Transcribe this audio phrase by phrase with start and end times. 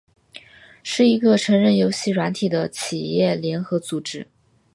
[0.81, 4.25] 是一个成人游戏软体的企业联合组织。